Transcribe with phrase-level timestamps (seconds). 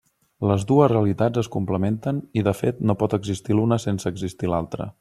[0.51, 4.89] Les dues realitats es complementen i de fet no pot existir l'una sense existir l'altra.